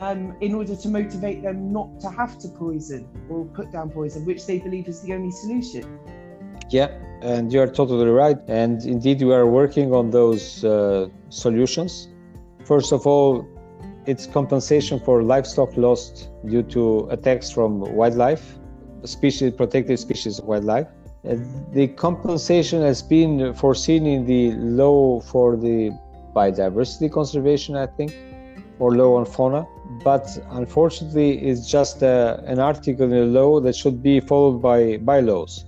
[0.00, 4.24] um, in order to motivate them not to have to poison or put down poison,
[4.24, 5.98] which they believe is the only solution.
[6.70, 6.88] Yeah,
[7.22, 8.38] and you are totally right.
[8.48, 12.08] And indeed, we are working on those uh, solutions.
[12.64, 13.46] First of all,
[14.06, 18.58] it's compensation for livestock lost due to attacks from wildlife,
[19.04, 20.88] species, protected species of wildlife.
[21.72, 25.90] the compensation has been foreseen in the law for the
[26.34, 28.14] biodiversity conservation, I think,
[28.78, 29.66] or law on fauna.
[30.04, 34.98] But unfortunately, it's just uh, an article in a law that should be followed by
[34.98, 35.64] bylaws.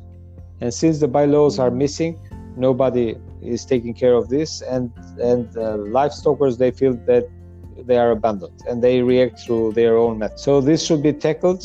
[0.60, 2.18] And since the bylaws are missing,
[2.56, 7.28] nobody is taking care of this, and and uh, livestockers they feel that
[7.86, 10.38] they are abandoned and they react through their own method.
[10.38, 11.64] So this should be tackled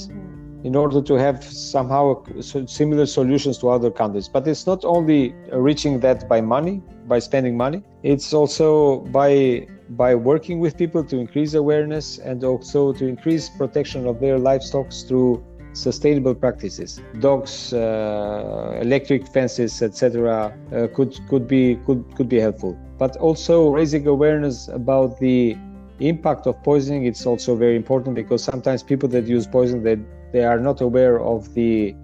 [0.64, 4.28] in order to have somehow similar solutions to other countries.
[4.28, 7.84] But it's not only reaching that by money, by spending money.
[8.04, 14.08] It's also by by working with people to increase awareness and also to increase protection
[14.08, 17.02] of their livestock through sustainable practices.
[17.20, 22.78] Dogs, uh, electric fences, etc., uh, could could be could could be helpful.
[22.98, 25.58] But also raising awareness about the
[26.00, 27.06] impact of poisoning.
[27.06, 29.98] It's also very important because sometimes people that use poison they
[30.32, 31.96] they are not aware of the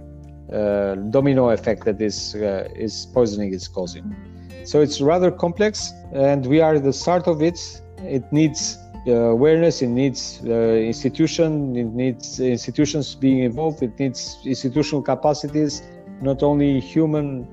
[0.52, 4.16] uh, domino effect that this uh, is poisoning is causing.
[4.64, 7.82] So it's rather complex, and we are the start of it.
[8.04, 14.38] It needs uh, awareness, it needs uh, institution, it needs institutions being involved, it needs
[14.46, 15.82] institutional capacities,
[16.22, 17.48] not only human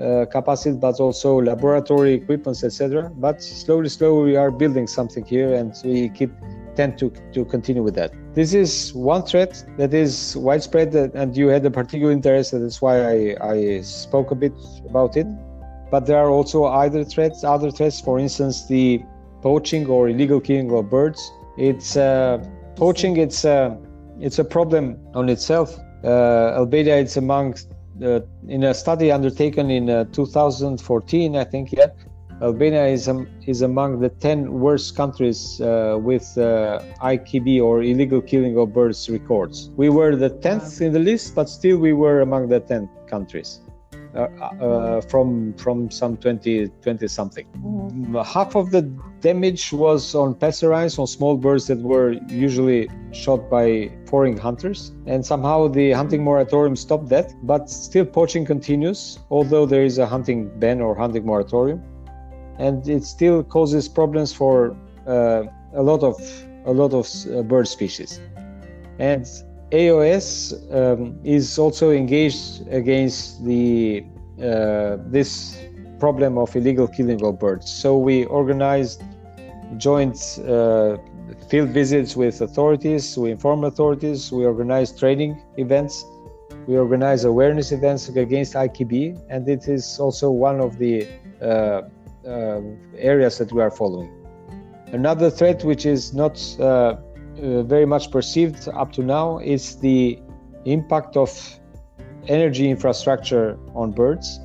[0.00, 3.10] uh, capacity but also laboratory equipments, etc.
[3.16, 6.30] But slowly, slowly, we are building something here, and we keep
[6.76, 8.12] tend to to continue with that.
[8.34, 12.80] This is one threat that is widespread, and you had a particular interest, and that's
[12.80, 14.52] why I, I spoke a bit
[14.88, 15.26] about it.
[15.90, 19.02] But there are also other threats, other threats, for instance, the
[19.42, 21.32] poaching or illegal killing of birds.
[21.58, 22.38] It's uh,
[22.76, 23.16] poaching.
[23.16, 23.76] It's uh,
[24.20, 25.78] it's a problem on itself.
[26.04, 27.54] Uh, Albania is among
[28.02, 31.72] uh, in a study undertaken in uh, 2014, I think.
[31.72, 31.88] Yeah,
[32.40, 38.56] Albania is um, is among the 10 worst countries uh, with IKB or illegal killing
[38.56, 39.70] of birds records.
[39.76, 43.60] We were the 10th in the list, but still we were among the 10 countries.
[44.12, 44.26] Uh,
[44.60, 47.46] uh, from from some 20 20 something.
[47.58, 48.16] Mm-hmm.
[48.22, 48.82] half of the
[49.20, 54.90] damage was on passerines on small birds that were usually shot by foreign hunters.
[55.06, 60.06] And somehow the hunting moratorium stopped that but still poaching continues although there is a
[60.06, 61.80] hunting ban or hunting moratorium.
[62.58, 66.16] And it still causes problems for uh, a lot of
[66.66, 68.20] a lot of uh, bird species.
[68.98, 69.24] And
[69.72, 74.04] AOS um, is also engaged against the
[74.42, 75.56] uh, this
[76.00, 77.70] problem of illegal killing of birds.
[77.70, 79.02] So we organized
[79.76, 80.96] joint uh,
[81.48, 83.16] field visits with authorities.
[83.16, 84.32] We inform authorities.
[84.32, 86.04] We organize training events.
[86.66, 91.06] We organize awareness events against IKB, and it is also one of the
[91.40, 91.82] uh,
[92.26, 92.60] uh,
[92.96, 94.10] areas that we are following.
[94.92, 96.34] Another threat, which is not
[97.38, 100.18] uh, very much perceived up to now is the
[100.64, 101.30] impact of
[102.28, 104.40] energy infrastructure on birds.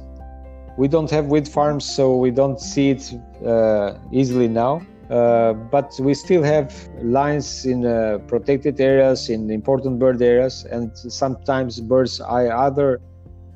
[0.77, 3.13] We don't have wind farms, so we don't see it
[3.45, 4.81] uh, easily now.
[5.09, 10.97] Uh, but we still have lines in uh, protected areas, in important bird areas, and
[10.97, 12.99] sometimes birds either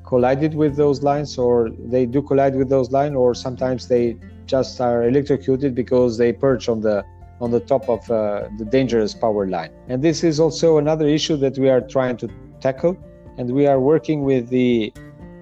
[0.06, 4.16] collided with those lines or they do collide with those lines, or sometimes they
[4.46, 7.04] just are electrocuted because they perch on the
[7.40, 9.70] on the top of uh, the dangerous power line.
[9.88, 12.28] And this is also another issue that we are trying to
[12.60, 12.96] tackle.
[13.38, 14.92] And we are working with the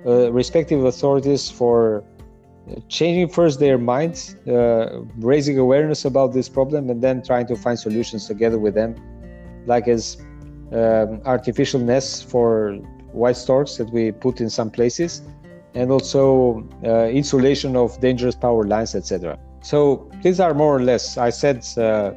[0.07, 2.05] uh, respective authorities for
[2.89, 7.79] changing first their minds, uh, raising awareness about this problem, and then trying to find
[7.79, 8.95] solutions together with them,
[9.67, 10.19] like as
[10.73, 12.75] um, artificial nests for
[13.13, 15.23] white storks that we put in some places,
[15.75, 19.39] and also uh, insulation of dangerous power lines, etc.
[19.69, 22.13] So these are more or less, I said uh,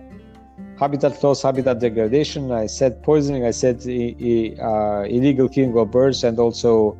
[0.79, 6.39] habitat loss, habitat degradation, I said poisoning, I said uh, illegal killing of birds, and
[6.39, 6.97] also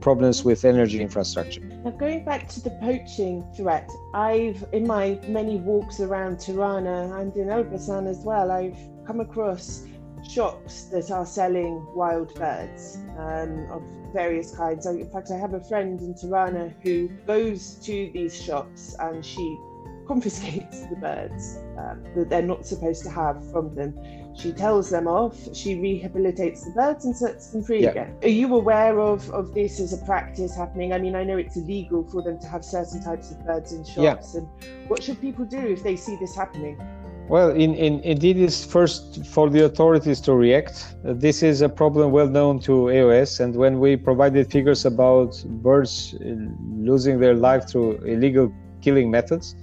[0.00, 1.60] problems with energy infrastructure.
[1.84, 7.36] Now, going back to the poaching threat, I've, in my many walks around Tirana and
[7.36, 9.84] in Elbasan as well, I've come across
[10.26, 13.82] shops that are selling wild birds um, of
[14.14, 14.86] various kinds.
[14.86, 19.58] In fact, I have a friend in Tirana who goes to these shops and she
[20.06, 23.94] confiscates the birds um, that they're not supposed to have from them.
[24.34, 27.90] She tells them off, she rehabilitates the birds and sets them free yeah.
[27.90, 28.16] again.
[28.22, 30.92] Are you aware of, of this as a practice happening?
[30.92, 33.84] I mean, I know it's illegal for them to have certain types of birds in
[33.84, 34.34] shops.
[34.34, 34.40] Yeah.
[34.40, 36.80] And what should people do if they see this happening?
[37.28, 40.94] Well, in, in, indeed, it's first for the authorities to react.
[41.06, 45.42] Uh, this is a problem well known to AOS, and when we provided figures about
[45.62, 46.34] birds uh,
[46.76, 49.54] losing their life through illegal killing methods,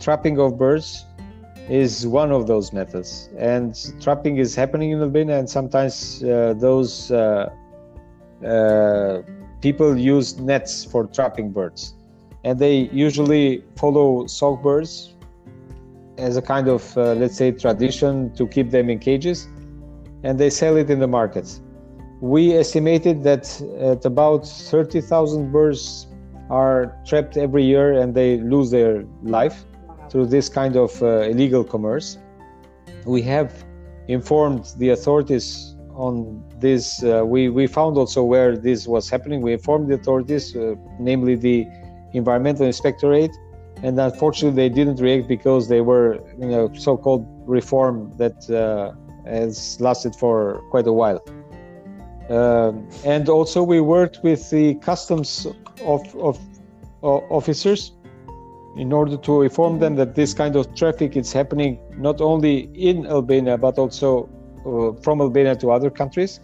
[0.00, 1.04] trapping of birds
[1.68, 3.28] is one of those methods.
[3.38, 7.50] And trapping is happening in albania and sometimes uh, those uh,
[8.44, 9.22] uh,
[9.60, 11.94] people use nets for trapping birds.
[12.44, 15.14] And they usually follow songbirds
[16.18, 19.48] as a kind of uh, let's say tradition to keep them in cages
[20.22, 21.60] and they sell it in the markets
[22.20, 26.06] we estimated that at about 30,000 birds
[26.50, 29.64] are trapped every year and they lose their life
[30.10, 32.18] through this kind of uh, illegal commerce.
[33.04, 33.64] We have
[34.08, 37.02] informed the authorities on this.
[37.02, 39.40] Uh, we, we found also where this was happening.
[39.40, 41.66] We informed the authorities, uh, namely the
[42.12, 43.34] Environmental Inspectorate,
[43.82, 48.92] and unfortunately they didn't react because they were, you know, so-called reform that uh,
[49.28, 51.22] has lasted for quite a while.
[52.28, 55.46] Um, and also we worked with the customs
[55.84, 56.38] of, of,
[57.02, 57.92] of officers
[58.76, 63.06] in order to inform them that this kind of traffic is happening not only in
[63.06, 64.28] Albania but also
[64.64, 66.40] uh, from Albania to other countries.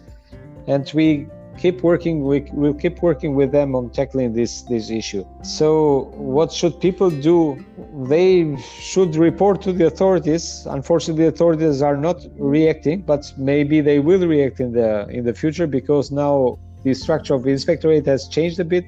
[0.67, 5.25] And we keep working we will keep working with them on tackling this this issue.
[5.41, 7.65] So what should people do?
[8.07, 10.67] They should report to the authorities.
[10.69, 15.33] Unfortunately the authorities are not reacting but maybe they will react in the in the
[15.33, 18.85] future because now the structure of the inspectorate has changed a bit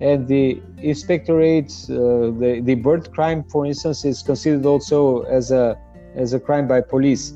[0.00, 5.78] and the inspectorate uh, the, the bird crime for instance is considered also as a
[6.14, 7.32] as a crime by police.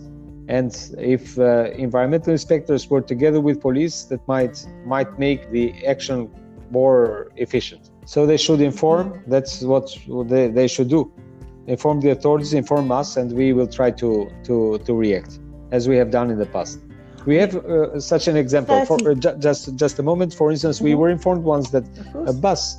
[0.49, 6.31] And if uh, environmental inspectors work together with police that might might make the action
[6.71, 7.91] more efficient.
[8.07, 9.97] So they should inform that's what
[10.27, 11.13] they, they should do.
[11.67, 15.39] Inform the authorities inform us and we will try to to to react
[15.71, 16.81] as we have done in the past
[17.27, 20.77] we have uh, such an example for uh, ju- just just a moment for instance
[20.77, 20.87] mm-hmm.
[20.87, 21.85] we were informed once that
[22.27, 22.79] a bus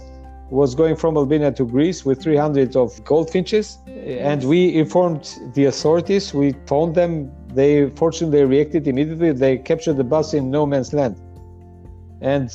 [0.50, 6.34] was going from Albania to Greece with 300 of goldfinches and we informed the authorities
[6.34, 9.32] we told them they fortunately reacted immediately.
[9.32, 11.16] They captured the bus in no man's land,
[12.22, 12.50] and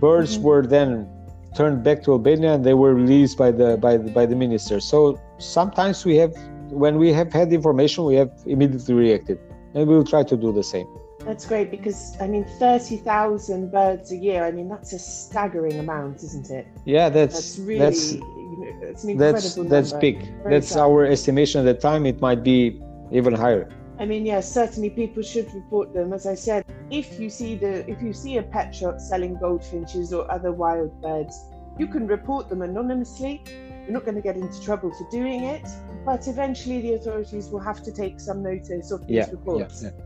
[0.00, 0.44] birds mm-hmm.
[0.44, 1.08] were then
[1.56, 4.80] turned back to Albania and they were released by the by the, by the minister.
[4.80, 6.34] So sometimes we have,
[6.70, 9.38] when we have had information, we have immediately reacted,
[9.74, 10.86] and we will try to do the same.
[11.24, 14.44] That's great because I mean, thirty thousand birds a year.
[14.44, 16.66] I mean, that's a staggering amount, isn't it?
[16.84, 20.22] Yeah, that's that's really that's, you know, that's, that's, that's big.
[20.42, 20.80] Very that's sad.
[20.80, 22.06] our estimation at the time.
[22.06, 22.80] It might be
[23.12, 23.68] even higher.
[23.98, 26.14] I mean, yes, certainly people should report them.
[26.14, 30.14] As I said, if you see the if you see a pet shop selling goldfinches
[30.14, 31.38] or other wild birds,
[31.78, 33.42] you can report them anonymously.
[33.84, 35.68] You're not going to get into trouble for doing it,
[36.04, 39.82] but eventually the authorities will have to take some notice of these yeah, reports.
[39.82, 40.04] Yeah, yeah.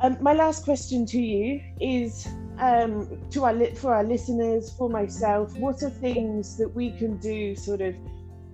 [0.00, 2.28] Um, my last question to you is
[2.58, 7.56] um, to our for our listeners, for myself, what are things that we can do,
[7.56, 7.96] sort of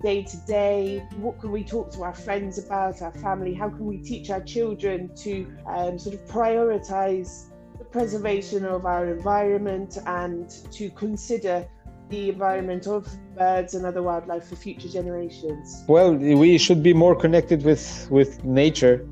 [0.03, 1.07] day to day?
[1.17, 3.53] What can we talk to our friends about, our family?
[3.55, 9.07] How can we teach our children to um, sort of prioritize the preservation of our
[9.13, 11.67] environment and to consider
[12.09, 15.85] the environment of birds and other wildlife for future generations?
[15.89, 19.07] Well, we should be more connected with with nature,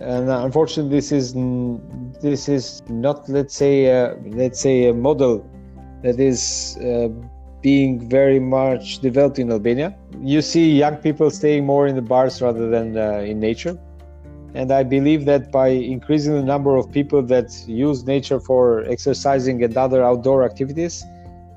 [0.00, 1.34] and unfortunately, this is
[2.20, 5.48] this is not let's say uh, let's say a model
[6.02, 6.76] that is.
[6.78, 7.08] Uh,
[7.62, 9.96] being very much developed in Albania.
[10.20, 13.76] You see young people staying more in the bars rather than uh, in nature.
[14.54, 19.64] And I believe that by increasing the number of people that use nature for exercising
[19.64, 21.04] and other outdoor activities,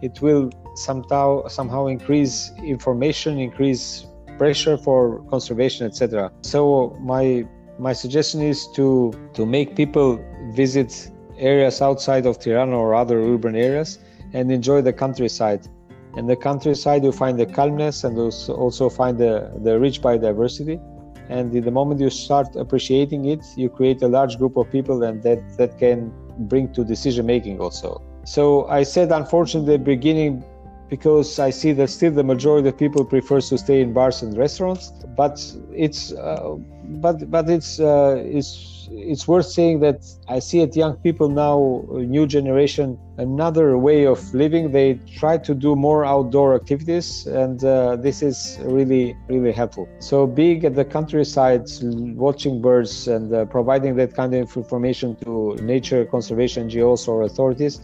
[0.02, 4.08] it will somehow somehow increase information, increase
[4.40, 6.32] pressure for conservation, etc.
[6.42, 7.46] So my
[7.80, 10.20] my suggestion is to to make people
[10.52, 14.00] visit areas outside of Tirana or other urban areas
[14.34, 15.68] and enjoy the countryside
[16.16, 20.82] in the countryside, you find the calmness and also find the, the rich biodiversity.
[21.30, 25.22] And the moment you start appreciating it, you create a large group of people, and
[25.22, 28.02] that, that can bring to decision making also.
[28.26, 30.44] So I said, unfortunately, at the beginning,
[30.90, 34.36] because I see that still the majority of people prefers to stay in bars and
[34.38, 34.92] restaurants.
[35.16, 35.40] But
[35.74, 36.56] it's, uh,
[37.02, 41.86] but but it's uh, it's it's worth saying that I see at young people now,
[41.92, 44.72] new generation, another way of living.
[44.72, 49.88] They try to do more outdoor activities, and uh, this is really, really helpful.
[50.00, 55.56] So, being at the countryside, watching birds, and uh, providing that kind of information to
[55.62, 57.82] nature conservation NGOs or authorities,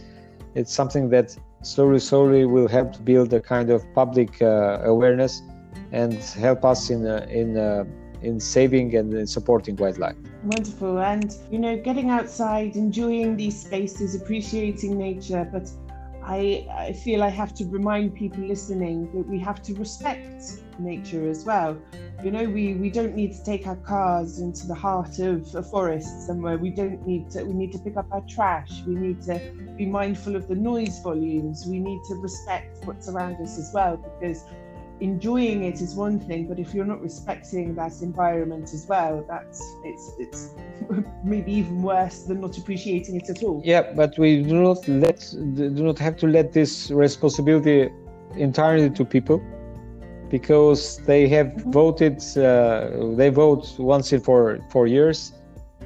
[0.54, 1.36] it's something that
[1.66, 5.42] slowly, slowly will help to build a kind of public uh, awareness
[5.92, 7.84] and help us in uh, in uh,
[8.22, 10.16] in saving and in supporting wildlife.
[10.44, 10.98] Wonderful.
[10.98, 15.48] And, you know, getting outside, enjoying these spaces, appreciating nature.
[15.52, 15.70] But
[16.24, 21.28] I, I feel I have to remind people listening that we have to respect nature
[21.28, 21.78] as well.
[22.22, 25.62] You know, we, we don't need to take our cars into the heart of a
[25.62, 26.56] forest somewhere.
[26.58, 28.82] We don't need to, we need to pick up our trash.
[28.86, 29.38] We need to
[29.76, 31.66] be mindful of the noise volumes.
[31.66, 34.44] We need to respect what's around us as well because
[35.00, 39.62] enjoying it is one thing, but if you're not respecting that environment as well, that's
[39.84, 40.54] it's it's
[41.24, 43.60] maybe even worse than not appreciating it at all.
[43.64, 45.20] Yeah, but we do not let
[45.54, 47.90] do not have to let this responsibility
[48.36, 49.42] entirely to people
[50.30, 51.70] because they have mm-hmm.
[51.70, 55.32] voted uh, they vote once in for four years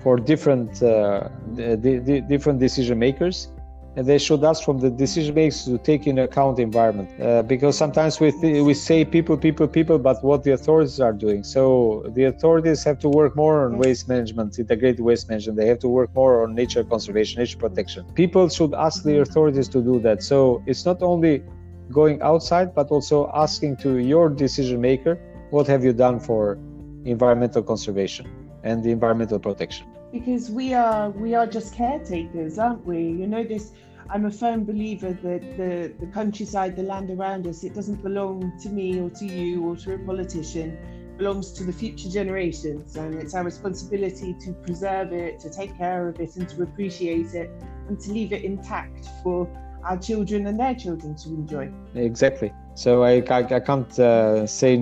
[0.02, 3.48] for different uh, different decision makers.
[3.96, 7.42] And they should ask from the decision makers to take into account the environment uh,
[7.42, 11.42] because sometimes we th- we say people people people but what the authorities are doing.
[11.42, 15.58] So the authorities have to work more on waste management integrated waste management.
[15.58, 18.04] They have to work more on nature conservation nature protection.
[18.14, 20.22] People should ask the authorities to do that.
[20.22, 21.42] So it's not only
[21.92, 25.18] going outside but also asking to your decision maker
[25.50, 26.58] what have you done for
[27.04, 28.26] environmental conservation
[28.62, 29.86] and the environmental protection?
[30.12, 32.98] Because we are we are just caretakers aren't we?
[32.98, 33.72] You know this
[34.12, 38.52] i'm a firm believer that the the countryside the land around us it doesn't belong
[38.60, 40.70] to me or to you or to a politician.
[40.70, 45.76] It belongs to the future generations and it's our responsibility to preserve it to take
[45.76, 47.50] care of it and to appreciate it
[47.88, 49.48] and to leave it intact for
[49.84, 54.72] our children and their children to enjoy exactly so I, I, I can't uh, say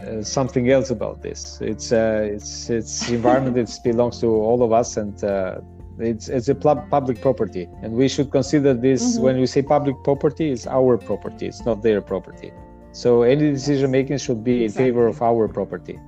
[0.00, 1.58] uh, something else about this.
[1.60, 3.56] It's uh, it's it's environment.
[3.58, 5.60] it belongs to all of us, and uh,
[5.98, 9.24] it's it's a public property, and we should consider this mm-hmm.
[9.24, 10.52] when we say public property.
[10.52, 11.46] It's our property.
[11.46, 12.50] It's not their property.
[12.92, 14.86] So any decision making should be exactly.
[14.86, 15.98] in favor of our property.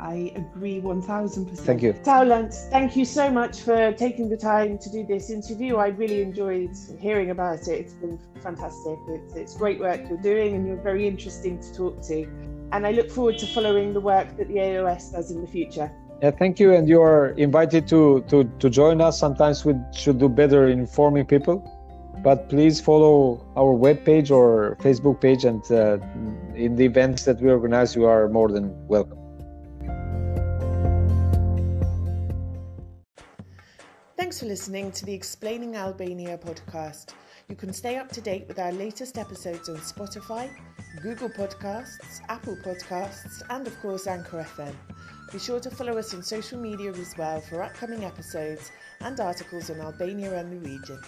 [0.00, 1.58] I agree 1000%.
[1.58, 1.92] Thank you.
[1.92, 5.76] Taulant, thank you so much for taking the time to do this interview.
[5.76, 7.80] I really enjoyed hearing about it.
[7.80, 8.98] It's been fantastic.
[9.08, 12.28] It's, it's great work you're doing and you're very interesting to talk to.
[12.72, 15.90] And I look forward to following the work that the AOS does in the future.
[16.22, 16.72] Yeah, thank you.
[16.74, 19.18] And you are invited to, to, to join us.
[19.18, 21.74] Sometimes we should do better informing people.
[22.22, 25.44] But please follow our webpage or Facebook page.
[25.44, 25.98] And uh,
[26.54, 29.27] in the events that we organize, you are more than welcome.
[34.18, 37.10] Thanks for listening to the Explaining Albania podcast.
[37.48, 40.50] You can stay up to date with our latest episodes on Spotify,
[41.00, 44.74] Google Podcasts, Apple Podcasts, and of course Anchor FM.
[45.30, 49.70] Be sure to follow us on social media as well for upcoming episodes and articles
[49.70, 51.00] on Albania and the region.